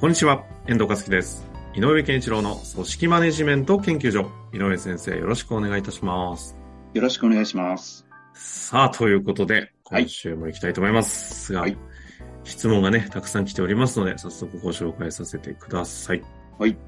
[0.00, 1.46] こんにちは、遠藤和樹です。
[1.74, 4.30] 井上健一郎の組織マネジメント研究所。
[4.50, 6.56] 井上先生、よろしくお願いいたします。
[6.94, 8.06] よろしくお願いします。
[8.32, 11.76] さあ、ということで、はい今週も行きたいと思いますが、はい
[12.44, 16.22] 質問がね、たくさん来ておりますので、早速ご紹介させてください。
[16.58, 16.78] はい。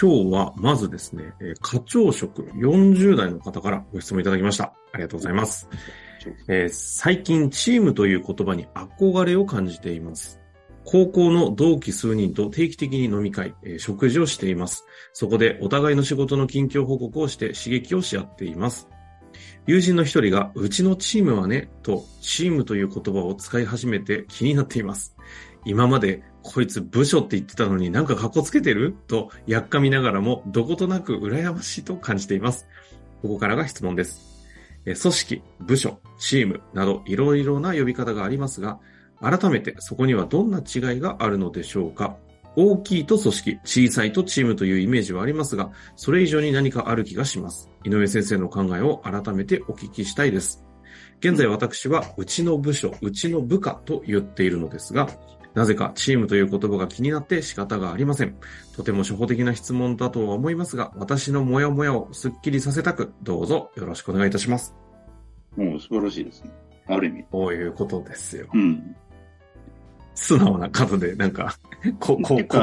[0.00, 4.72] 今日は、まずですね、えー課長職40代の方からご質問いただきました。
[4.92, 5.68] ありがとうございます。
[6.46, 10.39] えー最近、チームという言葉に憧れを感じています。
[10.90, 14.84] 高校の同期数人と定期的に飲み会、えー食事をしています。
[15.12, 18.88] そこでお互いの仕事の近況報告をして刺激をし合っています。
[19.68, 25.14] 友人の一人が、うちのチームはね、と、チームという言葉を使い始めて気になっています。
[25.64, 28.96] 今まで、こいつ部署って言ってたのになんか格好つけてる？
[29.06, 32.66] と、やっかみながらも、どことなく羨ましいと感じています。
[33.22, 34.28] ここからが質問です。
[34.84, 38.80] 組織、部署、チームなどいろいろな呼び方がありますが、
[39.20, 42.16] 改めてそこにはどんな違いがあるのでしょうか？
[42.56, 47.70] 大きいと組織、小さいとチームというイメージはありますが、それ以上に何かある気がします。
[47.84, 50.64] 井上先生の考えを改めてお聞きしたいです。
[51.20, 55.08] 現在私は、うちの部署、うちの部下と言っているのですが、
[55.54, 58.36] なぜかチームという言葉が気になって仕方がありません。
[58.74, 64.74] とても初歩的な質問だとは思いますが、私のモヤモヤをスッキリさせたく、どうぞよろしくお願いいたします。
[65.56, 66.50] もう素晴らしいですね。
[66.88, 67.24] ある意味。
[67.30, 68.48] こういうことですよ。
[68.52, 68.96] うん。
[70.20, 71.56] 素直な方で、なんか、
[71.98, 72.58] こう、こう、こ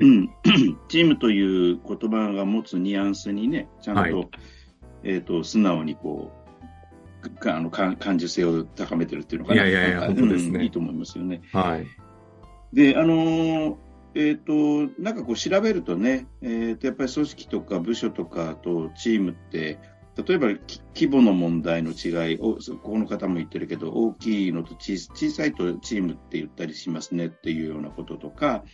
[0.00, 0.28] うん。
[0.88, 4.28] チームという言葉が持つニュアンスにね、ちゃんと、はい
[5.02, 6.30] えっ、と、素直にこ
[7.22, 9.66] う、かあのか感受性を高めてるっていうのかな。
[9.66, 11.40] いやいやいや本当ですねうんいいと思いますよね。
[11.52, 11.86] はい。
[12.74, 13.76] で、あのー
[14.16, 14.52] えっ、と、
[15.02, 19.80] なんかこう調べるとね、えっ、と、やっぱり組織とか部署とかとチームって、
[20.16, 28.64] 例えばき規模の問題の違いを、そここの方も言ってるけど、大きいのと小小さいとチームって言ったりしますねっていうようなこととか、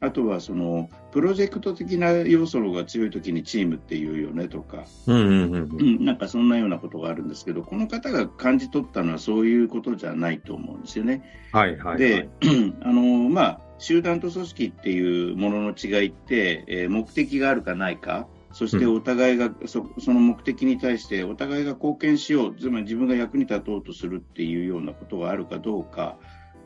[0.00, 11.22] あとはその、プロジェクト的な要素が強い時にチームっていうよねとか、なんかそんなようなことがあるんですけど、この方が感じ取ったのはそういうことじゃないと思うんですよね。
[11.52, 11.98] はいはい、はい。
[11.98, 12.28] で、
[12.82, 26.18] あのまあ、集団と組織っていうものの違いって、えー目的があるかないか、そしてお互いが、そその目的に対してお互いが貢献しよう、つまり自分が役に立とうとするっていうようなことがあるかどうか、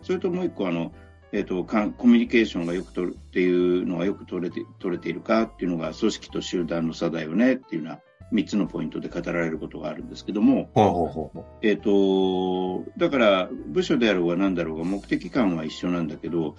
[0.02, 0.92] それともう一個あの、
[1.32, 8.00] えー、とコミュニケーションがよく取るっていうのがよく取れて取れているかっていうのが組織と集団の差だよねっていうような
[8.32, 16.56] 3つのポイントで語られることがあるんですけども、ほうほうほうほえっ、と、だから部署であろうが何だろうが目的感は一緒なんだけど、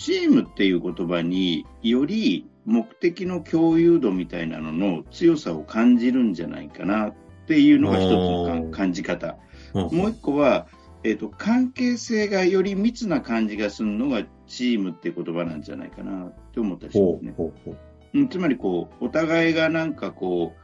[0.00, 7.14] チームっていう言葉により目的の共有度みたいなのの強さを感じるんじゃないかなっ
[7.46, 9.36] ていうのが一つの感じ方。
[9.74, 10.68] もう一個は、
[11.04, 17.34] えっ、と、関係性がより密な感じがするのがチームっていう言葉なんじゃないかなって思ったりしまほすねう。
[17.34, 17.76] ほうほう。
[18.14, 20.54] うん、つまりこう、お互いがなんかこ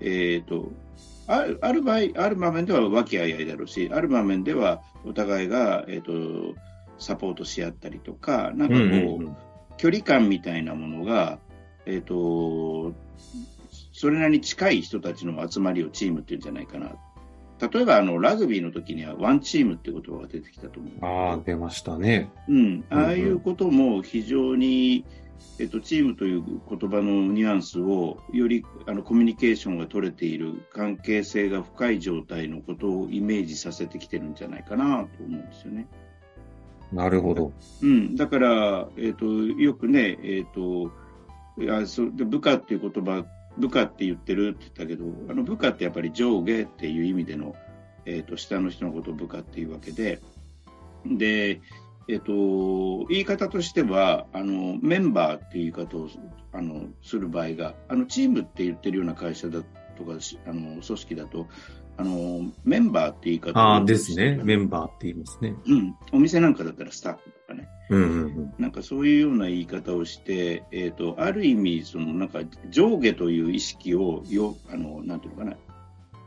[0.00, 0.72] う、えっ、と、
[1.26, 6.54] あるある場合、ある場面では和気あいあいだろうし、ある場面ではお互いが、えっ、と、
[6.98, 9.36] サポートし合ったりとか、なんかこう、うんうんうん
[9.78, 11.38] 距離感みたいなものが、
[11.86, 12.92] えっ、と、
[13.92, 16.96] それなりに近い人たちの集まりをチームっていうんじゃないかな。
[17.60, 20.92] 例えば、あの、ラグビーの時にはワンチームって言葉が出てきたと思う。
[21.04, 22.30] ああ、出ましたね。
[22.48, 25.04] うん、ああいうことも非常に、
[25.60, 35.86] えっと、チームという言葉のニュアンスをよりあのコミュニケーションが取れている関係性が深い状態のことをイメージさせてきてるんじゃないかなと思うんですよね。
[36.92, 37.52] なるほど。
[37.82, 40.90] うん、だから、えっと、よくね、えっと
[41.58, 43.24] いやそで部下っていう言葉
[43.58, 47.56] 部下って言ってるって言ったけどあの部下ってやっぱり上下っていう意味での、
[48.06, 50.20] えっと下の人のことを部下っていうわけで
[51.04, 51.60] で、
[52.08, 56.08] えっと言い方としてはあのメンバーっていう言い方を
[56.52, 59.62] あのする場合があのチームって言ってるような会社だ
[59.96, 60.12] とか
[60.46, 61.48] あの組織だと
[61.98, 64.40] あのメンバーって言い方をああ、ですね。
[64.44, 65.54] メンバーって言いますね。
[65.66, 68.54] うん、お店なんかだったらスタッフとかねうんうんうん。
[68.58, 72.40] なんかそういうような言い方をして、えっ、と、ある意味、そのなんか
[72.70, 75.56] 上下という意識をよ、あの、なんていうのかな、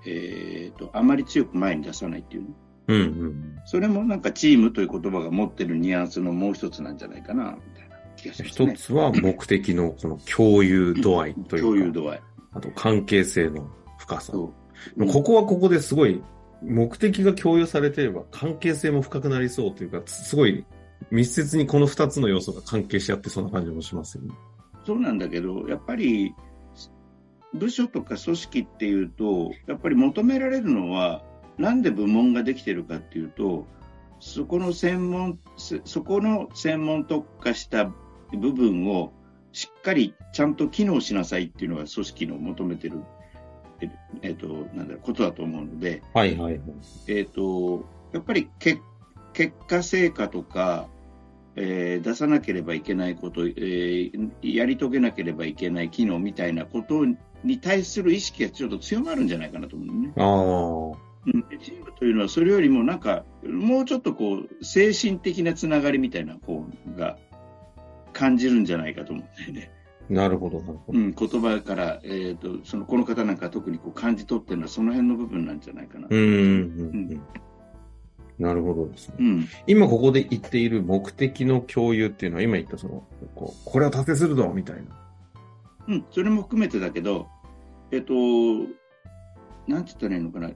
[0.05, 2.47] えっ、と、あまり強く前に出さないっていうの。
[2.87, 3.59] ううんうん。
[3.65, 8.73] それもなんかチームという言葉が持ってるニュアンスのもう一つなんじゃないかな、みたいな気がしますね。
[8.73, 12.21] 一つは目的のこの共有度合いというか、共有度合い。
[12.53, 14.33] あと関係性の深さ。
[14.33, 14.60] そう。
[15.11, 16.21] ここはここですごい、
[16.63, 20.65] 目的が共有されていれば関係性も深くなりそうというか、すごい
[21.09, 24.33] 密接にこの二つの要素が関係し合ってそうな感じもしますよね。
[24.85, 26.33] そうなんだけど、やっぱり、
[27.53, 31.23] 部署とか組織っていうと、やっぱり求められるのは、
[31.57, 33.67] なんで部門ができてるかっていうと、
[34.19, 37.91] そこの専門、そこの専門特化した
[38.31, 39.11] 部分を
[39.51, 43.01] しっかりちゃんと機能しなさいっていうのが組織の求めてる、
[43.81, 43.89] え
[44.21, 46.61] えっと、なんだろう、ことだと思うので、はいはいはい。
[47.07, 48.79] えっ、と、やっぱりけ
[49.33, 50.87] 結果成果とか、
[51.55, 57.05] えー出さなければいけないこと、えーやり遂げなければいけない機能みたいなこと
[57.43, 60.13] に対する意識がちょっと強まるんじゃないかなと思うね。
[60.17, 61.11] ああ。
[61.23, 66.65] うん、チームというのはそれよりもなんか、もうちょっとこう、精神的なつながりみたいな方
[66.97, 67.17] が
[68.13, 69.70] 感じるんじゃないかと思うんだよね。
[70.11, 70.99] なるほど、なるほど。
[70.99, 76.07] うん、言葉から、えっ、と、その、この方なんか特にこう感じ取ってるのはその辺の部分なんじゃないかな。
[76.09, 76.29] うん、うん、う
[77.15, 77.21] ん。
[78.37, 79.15] なるほどですね。
[79.19, 79.47] うん。
[79.67, 84.81] 今ここで言っている目的の共有っていうのは、今言ったその、こう、これを達成するぞみたいな。
[85.87, 87.27] うん、それも含めてだけど、
[87.91, 88.13] えっと、
[89.67, 90.51] なんて言ったらいいのかな、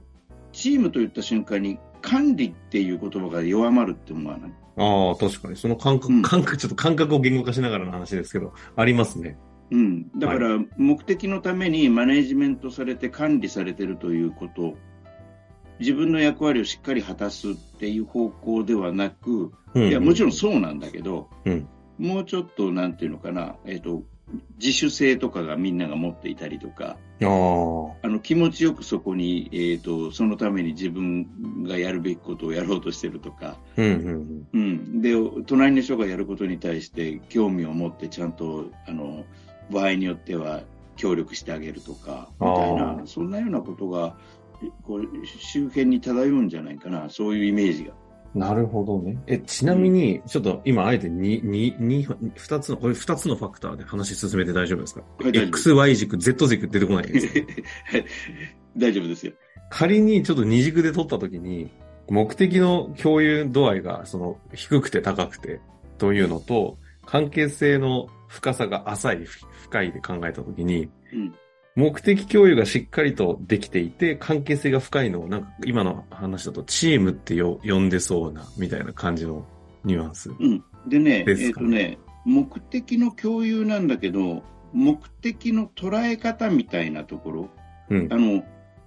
[0.52, 4.50] チームと言った瞬間に、管理っていう言葉が弱まるって思わない？
[4.76, 5.56] ああ、確かに。
[5.56, 9.38] その感覚、うん感覚、ちょっと感覚を言語化しながらの話ですけど、ありますね。
[9.70, 14.76] うん、だから、目的のためにマネジメントされて管理されてるということ、
[15.78, 19.88] 自分の役割をしっかり果たすっていう方向ではなく、うん。
[19.88, 21.68] いや、もちろんそうなんだけど、うん。
[21.98, 24.02] もうちょっと、なんていうのかな、えっと、
[24.58, 26.96] 自主性とかがみんなが持っていたりとか。
[27.18, 35.14] あの気持ちよくそこに、えー、とそのために自分がやるべきことをやろうとしてるとか、うん、うん、うん、で
[35.46, 39.24] 隣の人がやることに対して興味を持ってちゃんとあの
[39.70, 40.62] 場合によっては
[40.96, 44.16] 協力してあげるとかみたいあなーそんなようなことが
[44.84, 47.92] こう周辺に漂うんじゃないかなそういうイメージが。
[48.34, 49.16] なるほどね。
[49.26, 55.00] え、ちなみに、ちょっと今あえてに、に、に、二つの、これ二つのファクターで話進めて大丈夫ですか？
[55.22, 57.32] はい ?X、Y 軸、Z 軸出てこないですか
[58.76, 59.32] 大丈夫ですよ。
[59.70, 61.70] 仮にちょっと二軸で取ったときに、
[62.10, 65.60] 目的の共有度合いが、その、低くて高くて、
[65.96, 66.76] というのと、
[67.06, 69.24] 関係性の深さが浅い、
[69.66, 71.34] ふ深いで考えたときに、うん
[71.76, 79.44] 目的共有がしっかりとできていて、関係性が深いのを、なんか今の話だとチームってよ呼んでそうな、みたいな感じの
[79.84, 80.30] ニュアンス。
[80.30, 84.42] うん、でね、えっ、ですかねとね、目的の共有なんだけど、
[84.72, 87.50] 目的の捉え方みたいなところ、
[87.90, 88.16] うんあ。
[88.16, 88.42] の、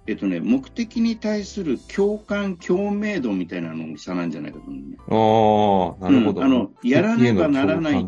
[0.08, 5.96] えっ、とね、目的に対する共感、共鳴度みたいなのの差なんじゃないかと思うね。
[6.00, 6.40] ああ、なるほど。
[6.40, 8.04] うんあのやらねばならない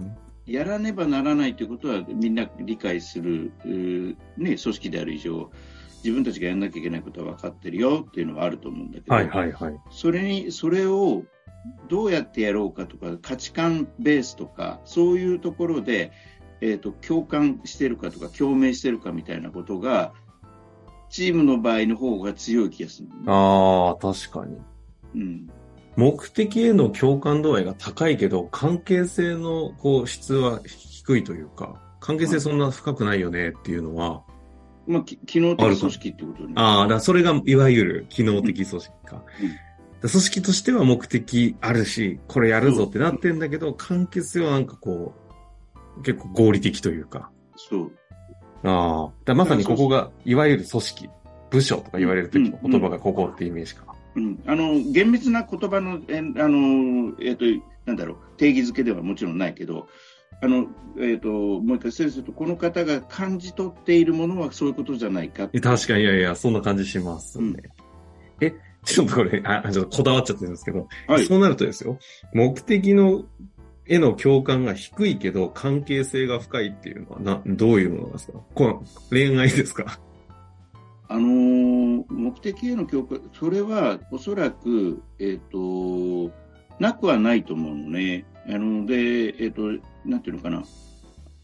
[0.52, 5.50] やらねばならないということはみんな理解する、ね、組織である以上、
[6.04, 9.80] 自分たちがやらなきゃいけないことは分かってるよっていうのはあると思うんだけど、はいはいはい。
[9.90, 11.22] それに、それを
[11.88, 16.12] どうやってやろうかとか、価値観ベースとか、そういうところで、
[16.60, 20.12] えっ、と、共感してるかとか、共鳴してるかみたいなことが、
[21.08, 23.08] チームの場合の方が強い気がする。
[23.26, 24.58] ああ、確かに。
[25.14, 25.46] うん。
[25.96, 34.22] 目的への共感度合いが高いけど、関係性のこう質は低いというか、関係性そんな深くないよねっていうのは、
[34.86, 36.54] まあ、き機能的組織ってことね。
[36.56, 39.22] ああ、だそれがいわゆる機能的組織か。
[39.40, 39.50] うん
[40.02, 45.14] だ組織としては目的あるし、これやるぞってなってんだけど、関係性はなんかこ
[45.96, 47.30] う、結構合理的というか。
[47.54, 47.92] そう。
[48.64, 51.08] ああ、だまさにここが、いわゆる組織、
[51.50, 53.91] 部署とか言われる時の言葉がここってイメージか。
[54.14, 57.44] うん、あの厳密な言葉の、えあのえっ、と、
[57.86, 59.88] なんだろう、定義づけではもちろんないけど、
[60.42, 60.66] あの、
[60.98, 65.48] えっ、と、もう一回整理すると、この方が感じ取っているものはそういうことじゃないか。
[65.52, 67.44] え確かに、いやいや、そんな感じしますね。
[67.46, 67.56] うん
[68.44, 68.54] え、
[68.84, 71.24] ちょっとこれ、あ、ちょっとこだわっちゃってるんですけど、はい。
[71.24, 71.98] そうなるとですよ、
[72.34, 73.24] 目的の
[73.84, 78.40] への共感が低いけど、関係性が深いっていうのは、な、どういうものなんですか？
[78.54, 80.00] この恋愛ですか？
[81.12, 86.32] あのー目的への共感、それはおそらく、えっ、と、
[86.78, 88.24] なくはないと思うのね。
[88.48, 89.72] あの、で、えっ、と、
[90.06, 90.64] なんていうのかな。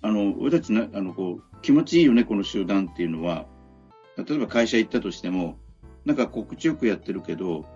[0.01, 3.47] あの、俺たちな、あの、こう、気持ちいいよね、この集団っていうのは、
[4.17, 5.59] 例えば会社行ったとしても、
[6.07, 7.67] なんか心地よくやってるけど、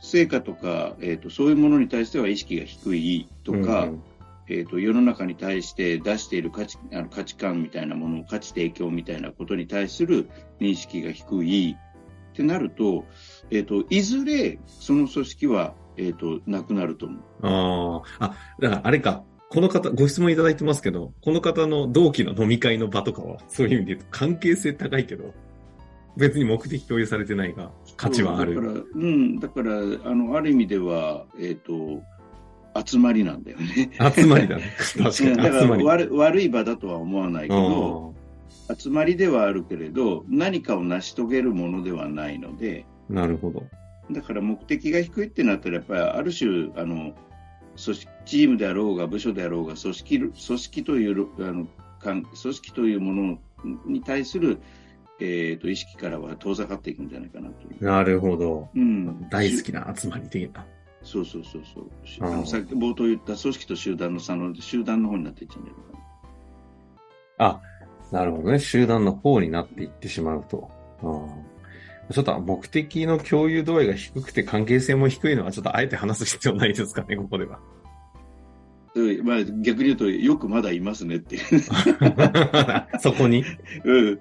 [0.00, 4.02] 成果とか、えっ、と、そういうものに対しては意識が低いとか、うん
[4.48, 10.28] えー、と世の中に対して出している価値あの価値観みたいなもの、価値提供みたいなことに対する
[10.60, 11.76] 認識が低い、
[12.34, 13.04] ってなると、
[13.50, 17.20] えっ、と、いずれその組織は、えっ、と、なくなると思う。
[17.42, 18.26] ああ。
[18.26, 19.22] あ、だからあれか。
[19.50, 25.32] この方、ご質問いただいてますけど、この方の同期の飲み会の場とかは、そういう意味で言うと関係性高いけど、
[26.16, 28.56] 別に目的共有されてないが、価値はある。
[28.56, 29.70] だから、うん、だから、
[30.10, 32.02] あの、ある意味では、えっ、と、
[32.84, 33.90] 集まりなんだよね。
[34.14, 34.64] 集まりだね。
[34.98, 35.84] 確かに。
[35.84, 38.14] 悪悪い場だとは思わないけど、
[38.76, 43.64] 集まりではあるけれど、何かを成し遂げるものではないので、うんなるほど。
[44.10, 47.14] だから目的が低いってなったら、やっぱりある種、あの、
[47.82, 51.66] 組織、チームであろうが部署であろうが、組織、組織という、あの、
[52.00, 53.38] 組織というもの
[53.86, 54.58] に対する、
[55.20, 57.84] えっ、と、意識からは遠ざかっていくんじゃないかなという。
[57.84, 58.68] なるほど。
[58.74, 59.28] うん。
[59.30, 60.66] 大好きな集まり的な。
[61.04, 62.08] そうそうそうそう。
[62.08, 65.98] しあのさっき冒頭言った組織と集団の差の集団の方になっていっちゃうんじゃないか
[67.38, 67.50] な。
[67.50, 67.60] あ、
[68.10, 68.58] なるほどね。
[68.58, 70.70] 集団の方になっていってしまうと。
[71.02, 71.54] うん
[72.12, 77.58] ちょっと目的の共有度合いが低くて関係性も低いのはちょっとあえて話す必要ないですかね、ここでは。
[78.94, 81.60] うんまあ、逆に言うと、よくまだいますねっていう。
[83.00, 83.42] そこに？
[83.84, 84.20] うん。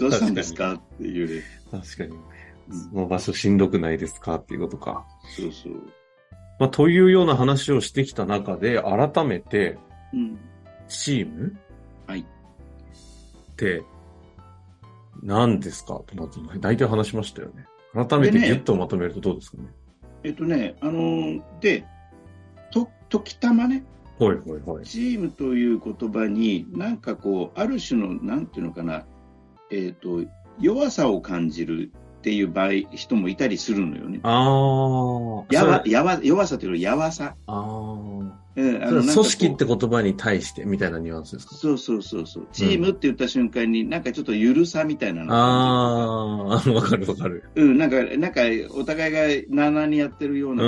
[0.00, 1.42] どうしたんですかっていうね。
[1.70, 2.10] 確かに。
[2.10, 2.32] うん
[2.72, 5.04] その場所しんどくないですかっていうことか。
[5.36, 5.72] そうそう。
[6.62, 9.78] まあ、というような話をしてきた中で、改めて、
[10.12, 10.38] うん。
[10.86, 11.56] チーム？
[12.06, 12.20] はい。
[12.20, 12.24] っ
[13.56, 13.82] て、
[15.24, 15.94] 何ですか？
[16.06, 16.28] と、
[16.60, 17.66] 大体話しましたよね。
[17.92, 19.64] 改めてでねギュッとまとめるとどうですかね？
[20.22, 21.84] えっとね、あのーで、
[22.70, 23.84] と、時たまね、
[24.20, 24.84] はいはいはい。
[24.84, 29.04] チームという言葉に、なんかこう、ある種の、なんていうのかな、
[29.72, 30.22] えっ、と、
[30.60, 31.90] 弱さを感じる
[32.22, 34.20] っていう場合、人もいたりするのよね。
[34.22, 35.52] ああ。
[35.52, 37.34] ややわ弱さというのはやわさ。
[37.48, 37.62] ああ。
[37.64, 41.54] うんあそれはなんかこう組織って言葉に対してみたいなニュアンスですか？
[41.54, 42.48] そうそうそうそう。
[42.52, 47.44] チームって言った瞬間に、なんかちょっとゆるさみたいなのああ、わかるわかる。
[47.54, 48.42] うん、なんか、なんか、
[48.74, 50.62] お互いがなあなあにやってるような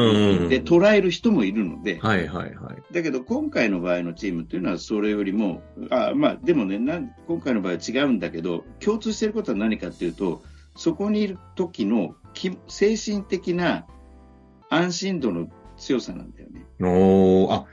[0.48, 2.94] で捉える人もいるので、はいはいはい。
[2.94, 10.42] だけど今回の場合のチームっていうのはそれよりも、あまあでもねなん、今回の場合は違うんだけど、共通していることは何かっていうと、
[10.76, 13.86] そこにいる時のき精神的な
[14.70, 16.66] 安心度の強さなんだよね。
[16.80, 17.66] おー、あ、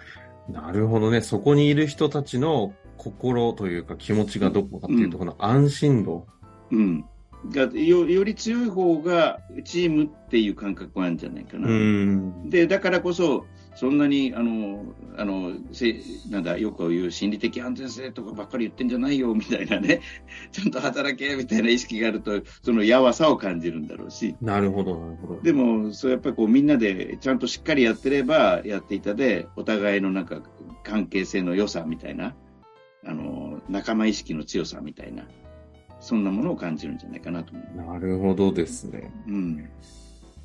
[0.49, 1.21] なるほどね。
[1.21, 6.27] そこにいる人たちの心というか気持ちがどこかっていうと、この安心度。
[6.71, 7.05] うん。
[7.49, 11.67] がよより強い方がチームっていう感覚があるんじゃないかな。
[11.67, 12.49] うん。
[12.49, 14.83] で、だからこそ、そんなに、あの、
[15.17, 15.95] あの、せ
[16.29, 20.01] なんだ、よく言う心理的安全性とかばっかり言ってんじゃないよ、 みたいなね。
[20.51, 24.35] ちゃんと働け、みたいな意識があると、そのやわさを感じるんだろうし。
[24.41, 25.41] なるほど、なるほど。
[25.41, 30.41] でも、そうやっぱりこうみんなでちゃんとしっかりやってれば、やっていたで、お互いのなんか
[30.83, 32.35] 関係性の良さみたいな、
[33.05, 35.27] あの、仲間意識の強さみたいな、
[35.99, 37.77] そんなものを感じるんじゃないかなと思う。
[37.93, 39.11] なるほどですね。
[39.27, 39.69] うん。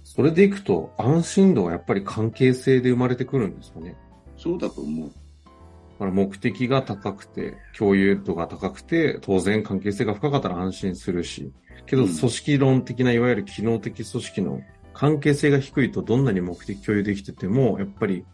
[0.07, 3.97] それでいくと、安心度はやっぱり関係性で生まれてくるんですかね。
[4.37, 5.09] そうだと思う。
[5.09, 11.53] だから目的が高くて、共有度が高くて、当然関係性が深かったら安心するし、
[11.87, 14.61] けどうん組織論的な、いわゆる機能的組織の
[14.95, 18.25] 関係性が低いとどんなに目的共有できてても、やっぱり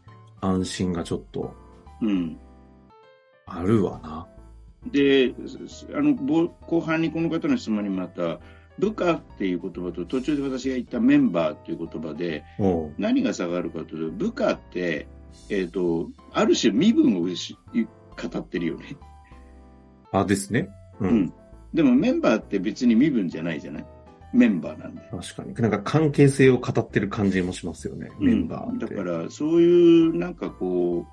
[0.42, 1.54] 安心がちょっと
[2.02, 2.38] うん。
[3.46, 4.28] あるわな。
[4.90, 5.32] で、
[5.94, 8.40] あの、ぼ後半にこの方の質問にまた、
[8.78, 12.44] 部下っていう言葉と途中で私が言ったメンバーっていう言葉で
[12.98, 15.06] 何が差があるかというと、部下って、
[15.50, 18.96] えっ、と、ある種身分をし語ってるよね。
[20.10, 20.68] あ、ですね。
[21.00, 21.06] う。
[21.06, 21.32] うんん。
[21.72, 23.86] でもメンバーって別に身分じゃないじゃない？
[24.34, 25.02] メンバーなんで。
[25.10, 25.54] 確かに。
[25.54, 28.94] なんか関係性を語ってる感じもしますよね、メンバーって。
[28.94, 31.06] だから、そういう、なんかこ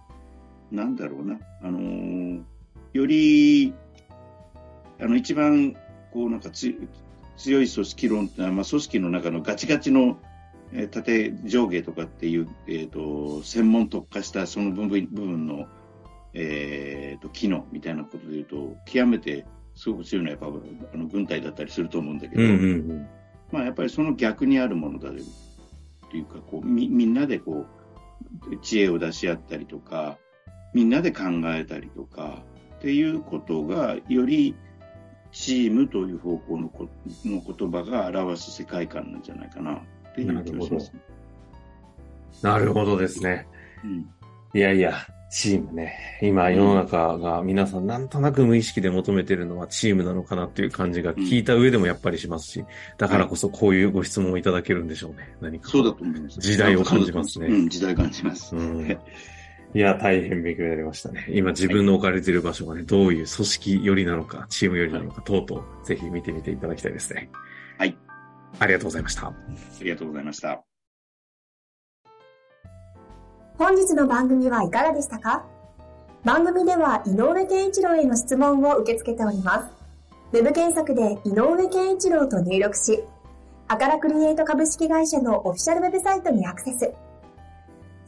[0.71, 2.41] う、なんだろうな、あのー
[2.93, 3.73] より、
[4.99, 5.73] あの、一番、
[6.11, 6.73] こう、なんかつ
[7.39, 10.19] 強い組織論ってのは、まあ、組織の中のガチガチの、
[10.71, 15.65] えー縦上下とかっていう、えっ、と、専門特化したその部分部分の、
[16.35, 20.45] えっ、と、機能みたいなことで言うと、極めてすごく強いのはやっぱ、
[20.93, 23.07] あの、軍隊だったりすると思うんだけど、うんうんうん。
[23.51, 25.09] まあ、やっぱりその逆にあるものだ
[26.09, 27.65] というかこうみみんなでこ
[28.51, 30.17] う知恵を出し合ったりとか
[30.73, 32.43] みんなで考えたりとか
[32.75, 34.55] っていうことがより
[35.31, 36.89] チームという方向のこ
[37.25, 40.99] の言葉が表す世界観なんじゃないかなっていう気がします、ね。
[42.41, 43.47] なるほどですね。
[43.83, 44.09] うん
[44.53, 46.19] いやいや、チームね。
[46.23, 52.65] 今世の中が皆さんなんとなく無意識で求めてるのはチームなのかなっていう感じが聞いた上でもやっぱりしますし、
[52.97, 55.35] だからこそこういうご質問をいただけるんでしょうね。
[55.39, 55.69] 何か。
[55.69, 56.39] そうだと思います。
[56.39, 58.55] 時代を感じますねうん、時代を感じます。
[58.55, 58.87] うん。
[59.75, 61.27] いや、大変勉強になりましたね。
[61.29, 67.29] 今自分の置かれている場所がね、どういう組織寄りなのか、チーム寄りなのか、等々、ぜひ見てみていただきたいですね。
[67.77, 67.95] はい。
[68.57, 69.27] ありがとうございました。
[69.27, 69.33] あ
[69.81, 70.63] りがとうございました。
[73.59, 75.45] 本日の番組はいかがでしたか？
[76.25, 79.69] 番組では井上健一郎への質問を受け付けております。
[80.31, 83.03] ウェブ検索で井上健一郎と入力し、
[83.67, 86.91] アカラクリエイト株式会社のオフィシャルウェブサイトにアクセス。